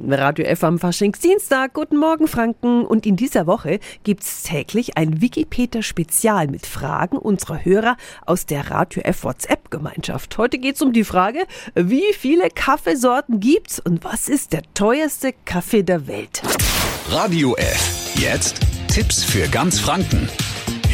Radio 0.00 0.44
F 0.44 0.62
am 0.62 0.78
Faschingsdienstag. 0.78 1.74
Guten 1.74 1.96
Morgen, 1.96 2.28
Franken. 2.28 2.84
Und 2.84 3.04
in 3.04 3.16
dieser 3.16 3.46
Woche 3.46 3.80
gibt's 4.04 4.44
täglich 4.44 4.96
ein 4.96 5.20
Wikipedia-Spezial 5.20 6.46
mit 6.46 6.66
Fragen 6.66 7.18
unserer 7.18 7.64
Hörer 7.64 7.96
aus 8.24 8.46
der 8.46 8.70
Radio 8.70 9.02
F 9.02 9.24
WhatsApp-Gemeinschaft. 9.24 10.38
Heute 10.38 10.58
geht's 10.58 10.82
um 10.82 10.92
die 10.92 11.04
Frage, 11.04 11.46
wie 11.74 12.12
viele 12.12 12.48
Kaffeesorten 12.50 13.40
gibt's 13.40 13.80
und 13.80 14.04
was 14.04 14.28
ist 14.28 14.52
der 14.52 14.62
teuerste 14.74 15.34
Kaffee 15.44 15.82
der 15.82 16.06
Welt? 16.06 16.42
Radio 17.10 17.56
F. 17.56 18.14
Jetzt 18.14 18.60
Tipps 18.88 19.24
für 19.24 19.48
ganz 19.48 19.80
Franken. 19.80 20.28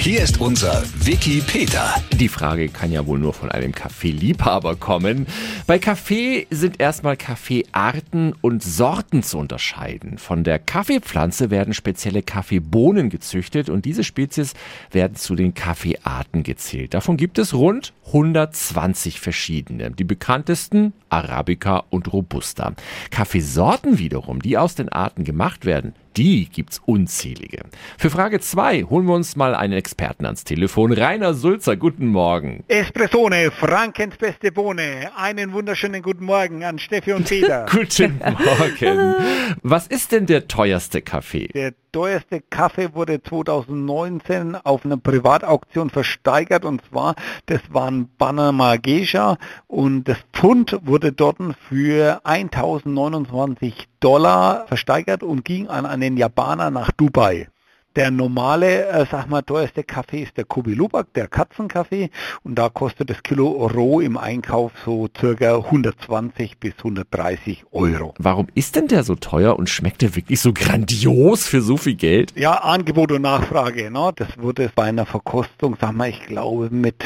Hier 0.05 0.21
ist 0.21 0.39
unser 0.39 0.83
Wiki 1.03 1.41
Peter. 1.41 1.95
Die 2.13 2.29
Frage 2.29 2.69
kann 2.69 2.93
ja 2.93 3.07
wohl 3.07 3.19
nur 3.19 3.33
von 3.33 3.51
einem 3.51 3.73
Kaffeeliebhaber 3.73 4.77
kommen. 4.77 5.27
Bei 5.67 5.79
Kaffee 5.79 6.47
sind 6.51 6.79
erstmal 6.79 7.17
Kaffeearten 7.17 8.35
und 8.43 8.63
Sorten 8.63 9.23
zu 9.23 9.39
unterscheiden. 9.39 10.19
Von 10.19 10.45
der 10.45 10.59
Kaffeepflanze 10.59 11.49
werden 11.49 11.73
spezielle 11.73 12.23
Kaffeebohnen 12.23 13.09
gezüchtet 13.09 13.71
und 13.71 13.87
diese 13.87 14.05
Spezies 14.05 14.53
werden 14.91 15.17
zu 15.17 15.37
den 15.37 15.55
Kaffeearten 15.55 16.43
gezählt. 16.43 16.93
Davon 16.93 17.17
gibt 17.17 17.39
es 17.39 17.55
rund 17.55 17.95
120 18.09 19.21
verschiedene. 19.21 19.91
Die 19.91 20.05
bekanntesten 20.05 20.93
Arabica 21.09 21.83
und 21.89 22.13
Robusta. 22.13 22.75
Kaffeesorten 23.11 23.99
wiederum, 23.99 24.43
die 24.43 24.59
aus 24.59 24.75
den 24.75 24.91
Arten 24.91 25.25
gemacht 25.25 25.65
werden, 25.65 25.95
die 26.17 26.49
gibt's 26.49 26.81
unzählige. 26.85 27.65
Für 27.99 28.11
Frage 28.11 28.41
2 28.41 28.85
holen 28.85 29.07
wir 29.07 29.15
uns 29.15 29.37
mal 29.37 29.55
einen 29.55 29.73
Experten 29.73 30.27
ans 30.27 30.45
Telefon. 30.45 30.93
Rainer 30.93 31.35
Sulzer, 31.35 31.77
guten 31.77 32.07
Morgen. 32.07 32.65
Espressone, 32.69 33.51
Frankens 33.51 34.17
beste 34.17 34.53
Bohne. 34.53 35.11
Einen 35.17 35.53
wunderschönen 35.53 36.03
guten 36.03 36.25
Morgen 36.25 36.65
an 36.65 36.79
Steffi 36.79 37.13
und 37.13 37.29
Peter. 37.29 37.67
guten 37.71 38.19
Morgen. 38.19 39.15
Was 39.63 39.87
ist 39.87 40.13
denn 40.13 40.27
der 40.27 40.49
teuerste 40.49 41.03
Kaffee? 41.03 41.49
Der 41.49 41.75
teuerste 41.93 42.41
Kaffee 42.41 42.95
wurde 42.95 43.23
2019 43.23 44.57
auf 44.57 44.85
einer 44.85 44.97
Privatauktion 44.97 45.91
versteigert 45.91 46.65
und 46.65 46.83
zwar, 46.91 47.15
das 47.47 47.61
waren 47.71 48.09
Panama 48.19 48.77
Geisha 48.77 49.39
und 49.69 50.09
das 50.09 50.19
Pfund 50.33 50.79
wurde 50.83 51.13
dort 51.13 51.39
für 51.69 52.21
1029 52.25 53.89
Dollar 54.05 54.67
versteigert 54.67 55.23
und 55.23 55.47
ging 55.47 55.69
an 55.69 55.87
einen 55.87 56.19
Japaner 56.19 56.71
nach 56.71 56.91
Dubai. 56.91 57.49
Der 57.97 58.11
normale, 58.11 58.87
äh, 58.89 59.07
sag 59.11 59.31
mal, 59.31 59.41
teuerste 59.41 59.83
Kaffee 59.83 60.25
ist 60.25 60.37
der 60.37 60.45
Kobi 60.45 60.75
Lubak, 60.75 61.15
der 61.15 61.27
Katzenkaffee. 61.27 62.11
Und 62.43 62.57
da 62.57 62.69
kostet 62.69 63.09
das 63.09 63.23
Kilo 63.23 63.67
roh 63.67 64.01
im 64.01 64.19
Einkauf 64.19 64.73
so 64.85 65.09
circa 65.19 65.57
120 65.57 66.59
bis 66.59 66.75
130 66.77 67.65
Euro. 67.71 68.13
Warum 68.19 68.49
ist 68.55 68.77
denn 68.77 68.89
der 68.89 69.05
so 69.05 69.15
teuer 69.15 69.57
und 69.57 69.71
schmeckt 69.71 70.03
der 70.03 70.15
wirklich 70.15 70.41
so 70.41 70.53
grandios 70.53 71.47
für 71.47 71.63
so 71.63 71.79
viel 71.79 71.95
Geld? 71.95 72.37
Ja, 72.37 72.57
Angebot 72.57 73.11
und 73.11 73.23
Nachfrage. 73.23 73.91
Ne? 73.91 74.13
Das 74.17 74.37
wurde 74.37 74.71
bei 74.75 74.85
einer 74.85 75.07
Verkostung, 75.07 75.79
sag 75.81 75.93
mal, 75.93 76.11
ich 76.11 76.27
glaube 76.27 76.69
mit 76.71 77.03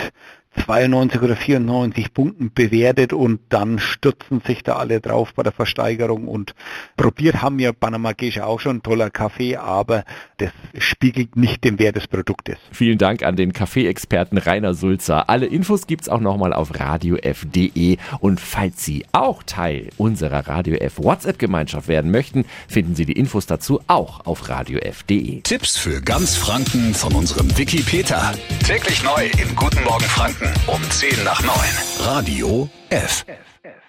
92 0.65 1.23
oder 1.23 1.37
94 1.37 2.13
Punkten 2.13 2.53
bewertet 2.53 3.13
und 3.13 3.41
dann 3.49 3.79
stürzen 3.79 4.41
sich 4.47 4.63
da 4.63 4.77
alle 4.77 5.01
drauf 5.01 5.33
bei 5.35 5.43
der 5.43 5.53
Versteigerung 5.53 6.29
und 6.29 6.55
probiert 6.97 7.43
haben 7.43 7.59
wir 7.59 7.73
Panama 7.73 8.13
Geisha 8.13 8.45
auch 8.45 8.61
schon, 8.61 8.83
toller 8.83 9.11
Kaffee, 9.11 9.57
aber 9.57 10.05
das 10.39 10.51
spiegelt 10.79 11.37
nicht 11.37 11.65
den 11.65 11.79
Wert 11.79 11.97
des 11.97 12.07
Produktes. 12.07 12.57
Vielen 12.73 12.99
Dank 12.99 13.23
an 13.23 13.37
den 13.37 13.53
Kaffeeexperten 13.53 14.39
Rainer 14.39 14.75
Sulzer. 14.75 15.29
Alle 15.29 15.47
Infos 15.47 15.87
gibt's 15.87 16.09
auch 16.09 16.21
nochmal 16.21 16.53
auf 16.53 16.79
radiof.de 16.79 17.97
und 18.21 18.41
falls 18.41 18.85
Sie 18.85 19.05
auch 19.13 19.43
Teil 19.43 19.91
unserer 19.97 20.47
Radio 20.49 20.77
F 20.77 20.99
WhatsApp 20.99 21.39
Gemeinschaft 21.39 21.89
werden 21.89 22.11
möchten, 22.11 22.45
finden 22.69 22.95
Sie 22.95 23.07
die 23.07 23.13
Infos 23.13 23.47
dazu 23.47 23.81
auch 23.87 24.27
auf 24.27 24.49
radiof.de. 24.49 25.43
Tipps 25.43 25.77
für 25.77 26.01
ganz 26.01 26.37
Franken 26.37 26.95
von 26.95 27.15
unserem 27.15 27.57
Wiki 27.57 27.83
Peter. 27.83 28.33
Täglich 28.67 29.03
neu 29.03 29.27
im 29.43 29.55
Guten 29.57 29.83
Morgen 29.85 30.05
Franken 30.05 30.48
um 30.67 30.91
10 30.91 31.25
nach 31.25 31.43
9. 31.43 31.55
Radio 32.01 32.69
F. 32.91 33.25
F, 33.27 33.37
F. 33.63 33.88